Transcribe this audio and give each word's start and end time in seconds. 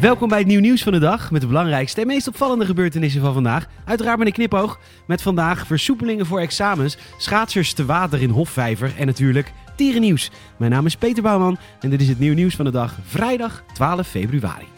Welkom 0.00 0.28
bij 0.28 0.38
het 0.38 0.46
nieuw 0.46 0.60
nieuws 0.60 0.82
van 0.82 0.92
de 0.92 0.98
dag 0.98 1.30
met 1.30 1.40
de 1.40 1.46
belangrijkste 1.46 2.00
en 2.00 2.06
meest 2.06 2.28
opvallende 2.28 2.64
gebeurtenissen 2.64 3.20
van 3.20 3.32
vandaag. 3.32 3.66
Uiteraard 3.84 4.18
met 4.18 4.26
een 4.26 4.32
knipoog 4.32 4.78
met 5.06 5.22
vandaag 5.22 5.66
versoepelingen 5.66 6.26
voor 6.26 6.40
examens, 6.40 6.98
schaatsers 7.16 7.72
te 7.72 7.84
water 7.84 8.22
in 8.22 8.30
Hofvijver 8.30 8.92
en 8.98 9.06
natuurlijk 9.06 9.52
dierennieuws. 9.76 10.30
Mijn 10.56 10.70
naam 10.70 10.86
is 10.86 10.96
Peter 10.96 11.22
Bouwman 11.22 11.58
en 11.80 11.90
dit 11.90 12.00
is 12.00 12.08
het 12.08 12.18
nieuw 12.18 12.34
nieuws 12.34 12.54
van 12.56 12.64
de 12.64 12.70
dag 12.70 12.96
vrijdag 13.06 13.62
12 13.72 14.08
februari. 14.08 14.77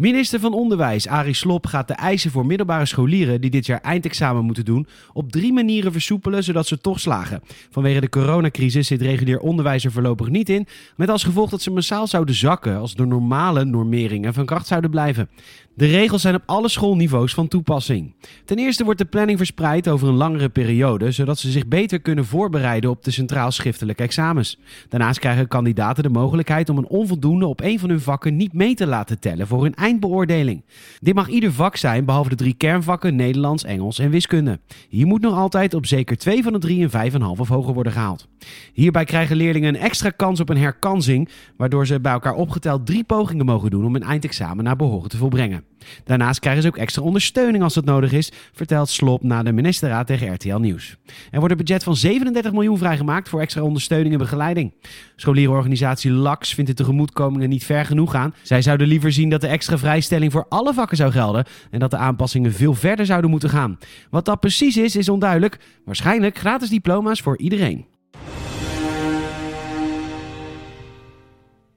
Minister 0.00 0.40
van 0.40 0.52
Onderwijs 0.52 1.08
Arie 1.08 1.34
Slob 1.34 1.66
gaat 1.66 1.88
de 1.88 1.94
eisen 1.94 2.30
voor 2.30 2.46
middelbare 2.46 2.86
scholieren 2.86 3.40
die 3.40 3.50
dit 3.50 3.66
jaar 3.66 3.80
eindexamen 3.80 4.44
moeten 4.44 4.64
doen 4.64 4.86
op 5.12 5.32
drie 5.32 5.52
manieren 5.52 5.92
versoepelen 5.92 6.44
zodat 6.44 6.66
ze 6.66 6.80
toch 6.80 7.00
slagen. 7.00 7.42
Vanwege 7.70 8.00
de 8.00 8.08
coronacrisis 8.08 8.86
zit 8.86 9.02
regulier 9.02 9.40
onderwijs 9.40 9.84
er 9.84 9.92
voorlopig 9.92 10.28
niet 10.28 10.48
in, 10.48 10.66
met 10.96 11.08
als 11.08 11.24
gevolg 11.24 11.50
dat 11.50 11.62
ze 11.62 11.70
massaal 11.70 12.06
zouden 12.06 12.34
zakken 12.34 12.76
als 12.76 12.94
de 12.94 13.06
normale 13.06 13.64
normeringen 13.64 14.34
van 14.34 14.46
kracht 14.46 14.66
zouden 14.66 14.90
blijven. 14.90 15.28
De 15.74 15.86
regels 15.86 16.22
zijn 16.22 16.34
op 16.34 16.42
alle 16.46 16.68
schoolniveaus 16.68 17.34
van 17.34 17.48
toepassing. 17.48 18.14
Ten 18.44 18.58
eerste 18.58 18.84
wordt 18.84 18.98
de 18.98 19.04
planning 19.04 19.38
verspreid 19.38 19.88
over 19.88 20.08
een 20.08 20.14
langere 20.14 20.48
periode, 20.48 21.12
zodat 21.12 21.38
ze 21.38 21.50
zich 21.50 21.66
beter 21.66 22.00
kunnen 22.00 22.24
voorbereiden 22.24 22.90
op 22.90 23.04
de 23.04 23.10
centraal 23.10 23.50
schriftelijke 23.50 24.02
examens. 24.02 24.58
Daarnaast 24.88 25.18
krijgen 25.18 25.48
kandidaten 25.48 26.02
de 26.02 26.08
mogelijkheid 26.08 26.68
om 26.68 26.78
een 26.78 26.88
onvoldoende 26.88 27.46
op 27.46 27.60
een 27.60 27.78
van 27.78 27.88
hun 27.88 28.00
vakken 28.00 28.36
niet 28.36 28.52
mee 28.52 28.74
te 28.74 28.86
laten 28.86 29.18
tellen 29.18 29.46
voor 29.46 29.62
hun 29.62 29.74
eindbeoordeling. 29.90 30.64
Dit 31.00 31.14
mag 31.14 31.28
ieder 31.28 31.52
vak 31.52 31.76
zijn, 31.76 32.04
behalve 32.04 32.28
de 32.28 32.34
drie 32.34 32.54
kernvakken 32.54 33.16
Nederlands, 33.16 33.64
Engels 33.64 33.98
en 33.98 34.10
wiskunde. 34.10 34.60
Hier 34.88 35.06
moet 35.06 35.20
nog 35.20 35.36
altijd 35.36 35.74
op 35.74 35.86
zeker 35.86 36.16
twee 36.16 36.42
van 36.42 36.52
de 36.52 36.58
drie 36.58 36.88
een 36.92 37.12
5,5 37.12 37.38
of 37.38 37.48
hoger 37.48 37.74
worden 37.74 37.92
gehaald. 37.92 38.28
Hierbij 38.72 39.04
krijgen 39.04 39.36
leerlingen 39.36 39.74
een 39.74 39.80
extra 39.80 40.10
kans 40.10 40.40
op 40.40 40.48
een 40.48 40.56
herkansing, 40.56 41.28
waardoor 41.56 41.86
ze 41.86 42.00
bij 42.00 42.12
elkaar 42.12 42.34
opgeteld 42.34 42.86
drie 42.86 43.04
pogingen 43.04 43.46
mogen 43.46 43.70
doen 43.70 43.84
om 43.84 43.94
een 43.94 44.02
eindexamen 44.02 44.64
naar 44.64 44.76
behoren 44.76 45.08
te 45.08 45.16
volbrengen. 45.16 45.69
Daarnaast 46.04 46.40
krijgen 46.40 46.62
ze 46.62 46.68
ook 46.68 46.76
extra 46.76 47.02
ondersteuning 47.02 47.62
als 47.62 47.74
dat 47.74 47.84
nodig 47.84 48.12
is, 48.12 48.32
vertelt 48.52 48.88
Slop 48.88 49.22
na 49.22 49.42
de 49.42 49.52
ministerraad 49.52 50.06
tegen 50.06 50.34
RTL 50.34 50.56
Nieuws. 50.56 50.96
Er 51.30 51.38
wordt 51.38 51.50
een 51.50 51.64
budget 51.64 51.82
van 51.82 51.96
37 51.96 52.52
miljoen 52.52 52.78
vrijgemaakt 52.78 53.28
voor 53.28 53.40
extra 53.40 53.62
ondersteuning 53.62 54.12
en 54.12 54.18
begeleiding. 54.18 54.74
Scholierenorganisatie 55.16 56.10
LAX 56.10 56.54
vindt 56.54 56.70
de 56.70 56.76
tegemoetkomingen 56.76 57.48
niet 57.48 57.64
ver 57.64 57.84
genoeg 57.84 58.10
gaan. 58.10 58.34
Zij 58.42 58.62
zouden 58.62 58.86
liever 58.86 59.12
zien 59.12 59.28
dat 59.28 59.40
de 59.40 59.46
extra 59.46 59.78
vrijstelling 59.78 60.32
voor 60.32 60.46
alle 60.48 60.74
vakken 60.74 60.96
zou 60.96 61.12
gelden 61.12 61.44
en 61.70 61.78
dat 61.78 61.90
de 61.90 61.96
aanpassingen 61.96 62.52
veel 62.52 62.74
verder 62.74 63.06
zouden 63.06 63.30
moeten 63.30 63.50
gaan. 63.50 63.78
Wat 64.10 64.24
dat 64.24 64.40
precies 64.40 64.76
is, 64.76 64.96
is 64.96 65.08
onduidelijk. 65.08 65.58
Waarschijnlijk 65.84 66.38
gratis 66.38 66.68
diploma's 66.68 67.20
voor 67.20 67.38
iedereen. 67.38 67.86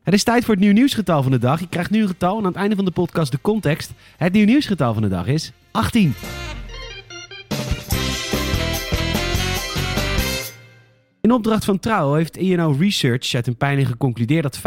Het 0.03 0.13
is 0.13 0.23
tijd 0.23 0.45
voor 0.45 0.53
het 0.53 0.63
nieuw 0.63 0.73
nieuwsgetal 0.73 1.23
van 1.23 1.31
de 1.31 1.37
dag. 1.37 1.59
Je 1.59 1.67
krijgt 1.67 1.89
nu 1.89 2.01
een 2.01 2.07
getal 2.07 2.37
en 2.37 2.37
aan 2.37 2.45
het 2.45 2.55
einde 2.55 2.75
van 2.75 2.85
de 2.85 2.91
podcast 2.91 3.31
de 3.31 3.41
context. 3.41 3.91
Het 4.17 4.33
nieuw 4.33 4.45
nieuwsgetal 4.45 4.93
van 4.93 5.01
de 5.01 5.07
dag 5.07 5.27
is 5.27 5.51
18. 5.71 6.13
In 11.21 11.31
opdracht 11.31 11.65
van 11.65 11.79
Trouw 11.79 12.13
heeft 12.13 12.37
INO 12.37 12.75
Research 12.79 13.33
uit 13.33 13.47
een 13.47 13.55
peiling 13.55 13.87
geconcludeerd 13.87 14.43
dat 14.43 14.59
55% 14.59 14.61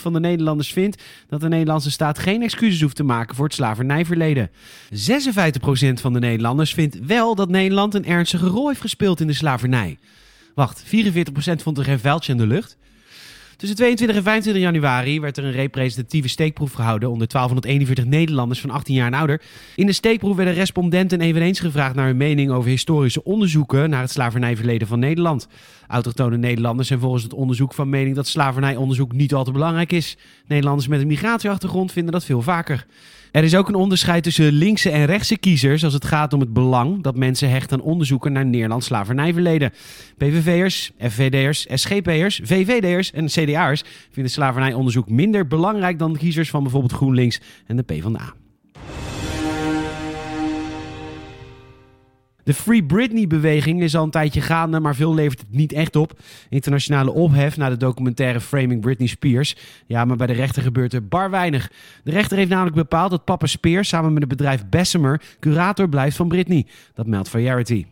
van 0.00 0.12
de 0.12 0.20
Nederlanders 0.20 0.72
vindt 0.72 1.02
dat 1.28 1.40
de 1.40 1.48
Nederlandse 1.48 1.90
staat 1.90 2.18
geen 2.18 2.42
excuses 2.42 2.80
hoeft 2.80 2.96
te 2.96 3.04
maken 3.04 3.36
voor 3.36 3.44
het 3.44 3.54
slavernijverleden. 3.54 4.50
56% 4.50 4.54
van 5.94 6.12
de 6.12 6.18
Nederlanders 6.18 6.74
vindt 6.74 7.06
wel 7.06 7.34
dat 7.34 7.48
Nederland 7.48 7.94
een 7.94 8.06
ernstige 8.06 8.46
rol 8.46 8.68
heeft 8.68 8.80
gespeeld 8.80 9.20
in 9.20 9.26
de 9.26 9.32
slavernij. 9.32 9.98
Wacht, 10.54 10.84
44% 10.84 10.88
vond 11.62 11.78
er 11.78 11.84
geen 11.84 11.98
vuiltje 11.98 12.32
in 12.32 12.38
de 12.38 12.46
lucht. 12.46 12.76
Tussen 13.56 13.76
22 13.76 14.16
en 14.16 14.22
25 14.22 14.62
januari 14.62 15.20
werd 15.20 15.36
er 15.36 15.44
een 15.44 15.52
representatieve 15.52 16.28
steekproef 16.28 16.72
gehouden 16.72 17.10
onder 17.10 17.28
1241 17.28 18.04
Nederlanders 18.04 18.60
van 18.60 18.70
18 18.70 18.94
jaar 18.94 19.06
en 19.06 19.14
ouder. 19.14 19.42
In 19.74 19.86
de 19.86 19.92
steekproef 19.92 20.36
werden 20.36 20.54
respondenten 20.54 21.20
eveneens 21.20 21.60
gevraagd 21.60 21.94
naar 21.94 22.06
hun 22.06 22.16
mening 22.16 22.50
over 22.50 22.70
historische 22.70 23.24
onderzoeken 23.24 23.90
naar 23.90 24.00
het 24.00 24.10
slavernijverleden 24.10 24.88
van 24.88 24.98
Nederland. 24.98 25.48
Autochtone 25.88 26.36
Nederlanders 26.36 26.88
zijn 26.88 27.00
volgens 27.00 27.22
het 27.22 27.32
onderzoek 27.32 27.74
van 27.74 27.88
mening 27.88 28.16
dat 28.16 28.26
slavernijonderzoek 28.26 29.12
niet 29.12 29.34
al 29.34 29.44
te 29.44 29.52
belangrijk 29.52 29.92
is. 29.92 30.16
Nederlanders 30.46 30.88
met 30.88 31.00
een 31.00 31.06
migratieachtergrond 31.06 31.92
vinden 31.92 32.12
dat 32.12 32.24
veel 32.24 32.42
vaker. 32.42 32.86
Er 33.34 33.44
is 33.44 33.56
ook 33.56 33.68
een 33.68 33.74
onderscheid 33.74 34.22
tussen 34.22 34.52
linkse 34.52 34.90
en 34.90 35.04
rechtse 35.04 35.38
kiezers 35.38 35.84
als 35.84 35.92
het 35.92 36.04
gaat 36.04 36.32
om 36.32 36.40
het 36.40 36.52
belang 36.52 37.02
dat 37.02 37.16
mensen 37.16 37.50
hechten 37.50 37.78
aan 37.78 37.84
onderzoeken 37.84 38.32
naar 38.32 38.46
Nederlands 38.46 38.86
slavernijverleden. 38.86 39.72
PVV'ers, 40.16 40.92
FVD'ers, 40.98 41.66
SGP'ers, 41.68 42.40
VVD'ers 42.44 43.12
en 43.12 43.26
CDA'ers 43.26 43.82
vinden 44.10 44.32
slavernijonderzoek 44.32 45.08
minder 45.08 45.46
belangrijk 45.46 45.98
dan 45.98 46.16
kiezers 46.16 46.50
van 46.50 46.62
bijvoorbeeld 46.62 46.92
GroenLinks 46.92 47.40
en 47.66 47.76
de 47.76 47.82
PvdA. 47.82 48.34
De 52.44 52.54
Free 52.54 52.84
Britney-beweging 52.84 53.82
is 53.82 53.96
al 53.96 54.04
een 54.04 54.10
tijdje 54.10 54.40
gaande, 54.40 54.80
maar 54.80 54.94
veel 54.94 55.14
levert 55.14 55.40
het 55.40 55.52
niet 55.52 55.72
echt 55.72 55.96
op. 55.96 56.20
Internationale 56.48 57.12
ophef 57.12 57.56
na 57.56 57.68
de 57.68 57.76
documentaire 57.76 58.40
Framing 58.40 58.80
Britney 58.80 59.08
Spears. 59.08 59.56
Ja, 59.86 60.04
maar 60.04 60.16
bij 60.16 60.26
de 60.26 60.32
rechter 60.32 60.62
gebeurt 60.62 60.92
er 60.92 61.08
bar 61.08 61.30
weinig. 61.30 61.70
De 62.04 62.10
rechter 62.10 62.36
heeft 62.36 62.50
namelijk 62.50 62.76
bepaald 62.76 63.10
dat 63.10 63.24
Papa 63.24 63.46
Spears 63.46 63.88
samen 63.88 64.12
met 64.12 64.22
het 64.22 64.30
bedrijf 64.30 64.68
Bessemer 64.68 65.22
curator 65.40 65.88
blijft 65.88 66.16
van 66.16 66.28
Britney. 66.28 66.66
Dat 66.94 67.06
meldt 67.06 67.28
Variety. 67.28 67.84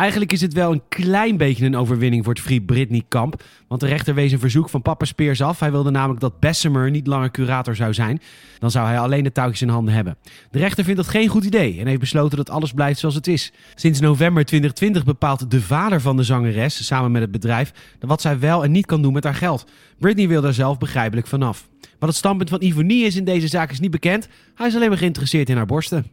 Eigenlijk 0.00 0.32
is 0.32 0.40
het 0.40 0.52
wel 0.52 0.72
een 0.72 0.82
klein 0.88 1.36
beetje 1.36 1.66
een 1.66 1.76
overwinning 1.76 2.24
voor 2.24 2.32
het 2.32 2.42
Free 2.42 2.60
Britney-kamp. 2.60 3.42
Want 3.68 3.80
de 3.80 3.86
rechter 3.86 4.14
wees 4.14 4.32
een 4.32 4.38
verzoek 4.38 4.68
van 4.68 4.82
Papa 4.82 5.04
Spears 5.04 5.42
af. 5.42 5.60
Hij 5.60 5.70
wilde 5.70 5.90
namelijk 5.90 6.20
dat 6.20 6.40
Bessemer 6.40 6.90
niet 6.90 7.06
langer 7.06 7.30
curator 7.30 7.76
zou 7.76 7.94
zijn. 7.94 8.20
Dan 8.58 8.70
zou 8.70 8.86
hij 8.86 8.98
alleen 8.98 9.24
de 9.24 9.32
touwtjes 9.32 9.62
in 9.62 9.68
handen 9.68 9.94
hebben. 9.94 10.16
De 10.50 10.58
rechter 10.58 10.84
vindt 10.84 11.00
dat 11.00 11.08
geen 11.08 11.28
goed 11.28 11.44
idee 11.44 11.80
en 11.80 11.86
heeft 11.86 12.00
besloten 12.00 12.36
dat 12.36 12.50
alles 12.50 12.72
blijft 12.72 13.00
zoals 13.00 13.14
het 13.14 13.26
is. 13.26 13.52
Sinds 13.74 14.00
november 14.00 14.44
2020 14.44 15.04
bepaalt 15.04 15.50
de 15.50 15.60
vader 15.60 16.00
van 16.00 16.16
de 16.16 16.22
zangeres, 16.22 16.86
samen 16.86 17.10
met 17.10 17.22
het 17.22 17.30
bedrijf, 17.30 17.72
wat 17.98 18.20
zij 18.20 18.38
wel 18.38 18.64
en 18.64 18.70
niet 18.70 18.86
kan 18.86 19.02
doen 19.02 19.12
met 19.12 19.24
haar 19.24 19.34
geld. 19.34 19.66
Britney 19.98 20.28
wil 20.28 20.40
daar 20.40 20.54
zelf 20.54 20.78
begrijpelijk 20.78 21.26
vanaf. 21.26 21.68
Wat 21.98 22.08
het 22.08 22.18
standpunt 22.18 22.50
van 22.50 22.62
Ivonie 22.62 23.04
is 23.04 23.16
in 23.16 23.24
deze 23.24 23.48
zaak 23.48 23.70
is 23.70 23.80
niet 23.80 23.90
bekend. 23.90 24.28
Hij 24.54 24.66
is 24.66 24.74
alleen 24.74 24.88
maar 24.88 24.98
geïnteresseerd 24.98 25.48
in 25.48 25.56
haar 25.56 25.66
borsten. 25.66 26.06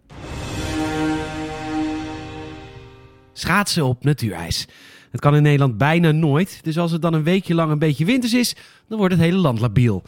Schaatsen 3.37 3.85
op 3.85 4.03
natuurijs. 4.03 4.67
Het 5.11 5.21
kan 5.21 5.35
in 5.35 5.41
Nederland 5.41 5.77
bijna 5.77 6.11
nooit, 6.11 6.59
dus 6.63 6.77
als 6.77 6.91
het 6.91 7.01
dan 7.01 7.13
een 7.13 7.23
weekje 7.23 7.53
lang 7.53 7.71
een 7.71 7.79
beetje 7.79 8.05
winters 8.05 8.33
is, 8.33 8.55
dan 8.87 8.97
wordt 8.97 9.13
het 9.13 9.23
hele 9.23 9.37
land 9.37 9.59
labiel. 9.59 10.03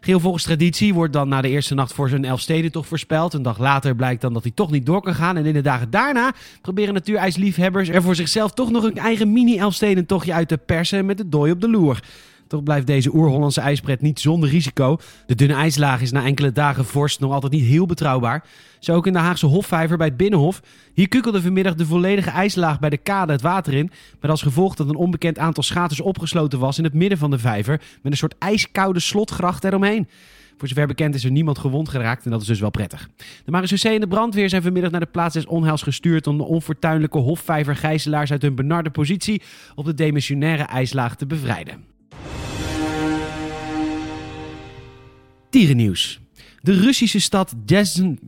Geel 0.00 0.20
volgens 0.20 0.44
traditie 0.44 0.94
wordt 0.94 1.12
dan 1.12 1.28
na 1.28 1.40
de 1.40 1.48
eerste 1.48 1.74
nacht 1.74 1.92
voor 1.92 2.08
zijn 2.08 2.24
Elfstedentocht 2.24 2.88
voorspeld. 2.88 3.34
Een 3.34 3.42
dag 3.42 3.58
later 3.58 3.94
blijkt 3.96 4.20
dan 4.20 4.32
dat 4.32 4.42
hij 4.42 4.52
toch 4.54 4.70
niet 4.70 4.86
door 4.86 5.02
kan 5.02 5.14
gaan. 5.14 5.36
En 5.36 5.46
in 5.46 5.52
de 5.52 5.60
dagen 5.60 5.90
daarna 5.90 6.32
proberen 6.60 6.94
natuurijsliefhebbers 6.94 7.88
er 7.88 8.02
voor 8.02 8.14
zichzelf 8.14 8.52
toch 8.52 8.70
nog 8.70 8.84
een 8.84 8.96
eigen 8.96 9.32
mini-Elfstedentochtje 9.32 10.32
uit 10.32 10.48
te 10.48 10.58
persen 10.58 11.06
met 11.06 11.16
de 11.16 11.28
dooi 11.28 11.52
op 11.52 11.60
de 11.60 11.70
loer. 11.70 12.00
Toch 12.46 12.62
blijft 12.62 12.86
deze 12.86 13.14
oer-Hollandse 13.14 13.60
ijspret 13.60 14.00
niet 14.00 14.20
zonder 14.20 14.48
risico. 14.48 14.98
De 15.26 15.34
dunne 15.34 15.54
ijslaag 15.54 16.00
is 16.00 16.12
na 16.12 16.24
enkele 16.24 16.52
dagen 16.52 16.84
vorst 16.84 17.20
nog 17.20 17.32
altijd 17.32 17.52
niet 17.52 17.64
heel 17.64 17.86
betrouwbaar. 17.86 18.44
Zo 18.78 18.94
ook 18.94 19.06
in 19.06 19.12
de 19.12 19.18
Haagse 19.18 19.46
Hofvijver 19.46 19.96
bij 19.96 20.06
het 20.06 20.16
Binnenhof. 20.16 20.62
Hier 20.94 21.08
kukkelde 21.08 21.42
vanmiddag 21.42 21.74
de 21.74 21.86
volledige 21.86 22.30
ijslaag 22.30 22.78
bij 22.80 22.90
de 22.90 22.96
kade 22.96 23.32
het 23.32 23.42
water 23.42 23.74
in. 23.74 23.90
Met 24.20 24.30
als 24.30 24.42
gevolg 24.42 24.74
dat 24.74 24.88
een 24.88 24.94
onbekend 24.94 25.38
aantal 25.38 25.62
schaters 25.62 26.00
opgesloten 26.00 26.58
was 26.58 26.78
in 26.78 26.84
het 26.84 26.94
midden 26.94 27.18
van 27.18 27.30
de 27.30 27.38
vijver. 27.38 27.80
Met 28.02 28.12
een 28.12 28.18
soort 28.18 28.38
ijskoude 28.38 29.00
slotgracht 29.00 29.64
eromheen. 29.64 30.08
Voor 30.56 30.68
zover 30.68 30.86
bekend 30.86 31.14
is 31.14 31.24
er 31.24 31.30
niemand 31.30 31.58
gewond 31.58 31.88
geraakt 31.88 32.24
en 32.24 32.30
dat 32.30 32.40
is 32.40 32.46
dus 32.46 32.60
wel 32.60 32.70
prettig. 32.70 33.08
De 33.44 33.50
marechaussee 33.50 33.94
en 33.94 34.00
de 34.00 34.08
brandweer 34.08 34.48
zijn 34.48 34.62
vanmiddag 34.62 34.90
naar 34.90 35.00
de 35.00 35.06
plaats 35.06 35.34
des 35.34 35.46
onheils 35.46 35.82
gestuurd 35.82 36.26
om 36.26 36.36
de 36.36 36.44
onfortuinlijke 36.44 37.18
hofvijver 37.18 37.76
gijzelaars 37.76 38.30
uit 38.30 38.42
hun 38.42 38.54
benarde 38.54 38.90
positie 38.90 39.42
op 39.74 39.84
de 39.84 39.94
demissionaire 39.94 40.62
ijslaag 40.62 41.16
te 41.16 41.26
bevrijden. 41.26 41.93
Dierennieuws. 45.54 46.20
De 46.60 46.72
Russische 46.72 47.20
stad 47.20 47.54
Jezn... 47.64 48.18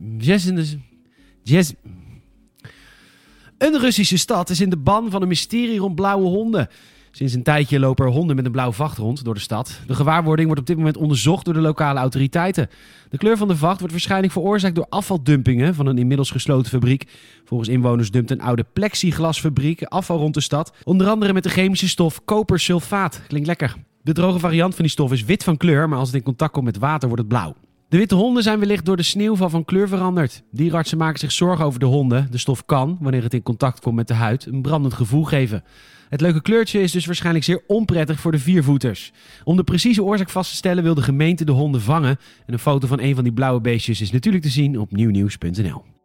Een 3.57 3.79
Russische 3.79 4.17
stad 4.17 4.49
is 4.49 4.61
in 4.61 4.69
de 4.69 4.77
ban 4.77 5.11
van 5.11 5.21
een 5.21 5.27
mysterie 5.27 5.79
rond 5.79 5.95
blauwe 5.95 6.27
honden. 6.27 6.67
Sinds 7.11 7.33
een 7.33 7.43
tijdje 7.43 7.79
lopen 7.79 8.05
er 8.05 8.11
honden 8.11 8.35
met 8.35 8.45
een 8.45 8.51
blauw 8.51 8.71
vacht 8.71 8.97
rond 8.97 9.23
door 9.23 9.33
de 9.33 9.39
stad. 9.39 9.79
De 9.87 9.95
gewaarwording 9.95 10.45
wordt 10.45 10.61
op 10.61 10.67
dit 10.67 10.77
moment 10.77 10.97
onderzocht 10.97 11.45
door 11.45 11.53
de 11.53 11.59
lokale 11.59 11.99
autoriteiten. 11.99 12.69
De 13.09 13.17
kleur 13.17 13.37
van 13.37 13.47
de 13.47 13.57
vacht 13.57 13.77
wordt 13.79 13.93
waarschijnlijk 13.93 14.33
veroorzaakt 14.33 14.75
door 14.75 14.87
afvaldumpingen 14.89 15.75
van 15.75 15.85
een 15.85 15.97
inmiddels 15.97 16.31
gesloten 16.31 16.71
fabriek. 16.71 17.11
Volgens 17.45 17.69
inwoners 17.69 18.11
dumpt 18.11 18.31
een 18.31 18.41
oude 18.41 18.65
plexiglasfabriek 18.73 19.83
afval 19.83 20.17
rond 20.17 20.33
de 20.33 20.41
stad. 20.41 20.73
Onder 20.83 21.07
andere 21.07 21.33
met 21.33 21.43
de 21.43 21.49
chemische 21.49 21.87
stof 21.87 22.25
kopersulfaat. 22.25 23.21
Klinkt 23.27 23.47
lekker. 23.47 23.75
De 24.07 24.13
droge 24.13 24.39
variant 24.39 24.75
van 24.75 24.83
die 24.83 24.91
stof 24.91 25.11
is 25.11 25.23
wit 25.23 25.43
van 25.43 25.57
kleur, 25.57 25.89
maar 25.89 25.97
als 25.97 26.07
het 26.07 26.17
in 26.17 26.23
contact 26.23 26.51
komt 26.51 26.65
met 26.65 26.77
water 26.77 27.07
wordt 27.07 27.23
het 27.23 27.31
blauw. 27.31 27.55
De 27.89 27.97
witte 27.97 28.15
honden 28.15 28.43
zijn 28.43 28.59
wellicht 28.59 28.85
door 28.85 28.97
de 28.97 29.03
sneeuwval 29.03 29.49
van 29.49 29.65
kleur 29.65 29.87
veranderd. 29.87 30.43
Dierartsen 30.51 30.97
maken 30.97 31.19
zich 31.19 31.31
zorgen 31.31 31.65
over 31.65 31.79
de 31.79 31.85
honden. 31.85 32.27
De 32.31 32.37
stof 32.37 32.65
kan, 32.65 32.97
wanneer 33.01 33.23
het 33.23 33.33
in 33.33 33.43
contact 33.43 33.79
komt 33.79 33.95
met 33.95 34.07
de 34.07 34.13
huid, 34.13 34.45
een 34.45 34.61
brandend 34.61 34.93
gevoel 34.93 35.23
geven. 35.23 35.63
Het 36.09 36.21
leuke 36.21 36.41
kleurtje 36.41 36.81
is 36.81 36.91
dus 36.91 37.05
waarschijnlijk 37.05 37.45
zeer 37.45 37.63
onprettig 37.67 38.19
voor 38.19 38.31
de 38.31 38.39
viervoeters. 38.39 39.11
Om 39.43 39.55
de 39.55 39.63
precieze 39.63 40.03
oorzaak 40.03 40.29
vast 40.29 40.49
te 40.49 40.55
stellen 40.55 40.83
wil 40.83 40.95
de 40.95 41.01
gemeente 41.01 41.45
de 41.45 41.51
honden 41.51 41.81
vangen. 41.81 42.17
En 42.45 42.53
een 42.53 42.59
foto 42.59 42.87
van 42.87 42.99
een 42.99 43.15
van 43.15 43.23
die 43.23 43.33
blauwe 43.33 43.61
beestjes 43.61 44.01
is 44.01 44.11
natuurlijk 44.11 44.43
te 44.43 44.49
zien 44.49 44.79
op 44.79 44.91
nieuwnieuws.nl. 44.91 45.96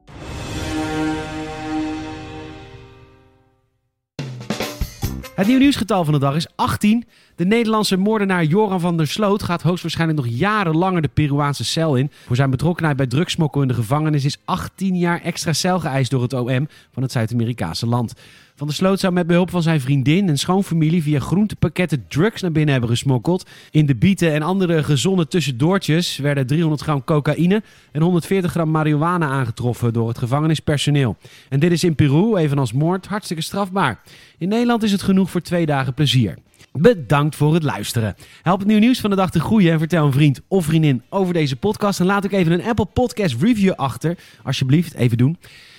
Het 5.34 5.46
nieuw 5.46 5.58
nieuwsgetal 5.58 6.04
van 6.04 6.12
de 6.12 6.20
dag 6.20 6.34
is 6.34 6.46
18. 6.54 7.04
De 7.36 7.44
Nederlandse 7.44 7.96
moordenaar 7.96 8.44
Joran 8.44 8.80
van 8.80 8.96
der 8.96 9.06
Sloot 9.06 9.42
gaat 9.42 9.62
hoogstwaarschijnlijk 9.62 10.20
nog 10.20 10.28
jarenlanger 10.30 11.02
de 11.02 11.08
Peruaanse 11.08 11.64
cel 11.64 11.96
in. 11.96 12.10
Voor 12.26 12.36
zijn 12.36 12.50
betrokkenheid 12.50 12.96
bij 12.96 13.06
drugsmokkel 13.06 13.62
in 13.62 13.68
de 13.68 13.74
gevangenis 13.74 14.24
is 14.24 14.38
18 14.44 14.96
jaar 14.96 15.20
extra 15.22 15.52
cel 15.52 15.80
geëist 15.80 16.10
door 16.10 16.22
het 16.22 16.32
OM 16.32 16.68
van 16.92 17.02
het 17.02 17.12
Zuid-Amerikaanse 17.12 17.86
land. 17.86 18.14
Van 18.54 18.66
der 18.66 18.76
Sloot 18.76 19.00
zou 19.00 19.12
met 19.12 19.26
behulp 19.26 19.50
van 19.50 19.62
zijn 19.62 19.80
vriendin 19.80 20.28
en 20.28 20.38
schoonfamilie 20.38 21.02
via 21.02 21.20
groentepakketten 21.20 22.04
drugs 22.08 22.42
naar 22.42 22.52
binnen 22.52 22.72
hebben 22.72 22.90
gesmokkeld. 22.90 23.46
In 23.70 23.86
de 23.86 23.94
bieten 23.94 24.32
en 24.32 24.42
andere 24.42 24.82
gezonde 24.82 25.28
tussendoortjes 25.28 26.16
werden 26.16 26.46
300 26.46 26.82
gram 26.82 27.04
cocaïne 27.04 27.62
en 27.92 28.02
140 28.02 28.50
gram 28.50 28.70
marihuana 28.70 29.26
aangetroffen 29.28 29.92
door 29.92 30.08
het 30.08 30.18
gevangenispersoneel. 30.18 31.16
En 31.48 31.60
dit 31.60 31.72
is 31.72 31.84
in 31.84 31.94
Peru, 31.94 32.36
evenals 32.36 32.72
moord, 32.72 33.06
hartstikke 33.06 33.42
strafbaar. 33.42 34.00
In 34.38 34.48
Nederland 34.48 34.82
is 34.82 34.92
het 34.92 35.02
voor 35.30 35.40
twee 35.40 35.66
dagen 35.66 35.94
plezier. 35.94 36.38
Bedankt 36.72 37.36
voor 37.36 37.54
het 37.54 37.62
luisteren. 37.62 38.14
Help 38.42 38.58
het 38.58 38.68
nieuw 38.68 38.78
nieuws 38.78 39.00
van 39.00 39.10
de 39.10 39.16
dag 39.16 39.30
te 39.30 39.40
groeien 39.40 39.72
en 39.72 39.78
vertel 39.78 40.06
een 40.06 40.12
vriend 40.12 40.40
of 40.48 40.64
vriendin 40.64 41.02
over 41.08 41.34
deze 41.34 41.56
podcast. 41.56 42.00
En 42.00 42.06
laat 42.06 42.24
ook 42.24 42.32
even 42.32 42.52
een 42.52 42.64
Apple 42.64 42.86
Podcast 42.86 43.42
review 43.42 43.72
achter. 43.72 44.18
Alsjeblieft, 44.42 44.94
even 44.94 45.18
doen. 45.18 45.38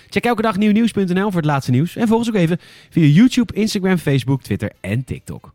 Check 0.10 0.26
elke 0.26 0.42
dag 0.42 0.58
nieuwnieuws.nl 0.58 1.32
voor 1.32 1.42
het 1.42 1.46
laatste 1.46 1.72
nieuws. 1.72 1.96
En 1.96 2.08
volg 2.08 2.20
ons 2.20 2.30
ook 2.30 2.36
even 2.36 2.60
via 2.90 3.06
YouTube, 3.06 3.54
Instagram, 3.54 3.98
Facebook, 3.98 4.42
Twitter 4.42 4.72
en 4.82 5.04
TikTok. 5.04 5.54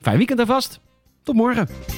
Fijn 0.00 0.16
weekend 0.16 0.40
alvast. 0.40 0.80
Tot 1.22 1.34
morgen. 1.34 1.95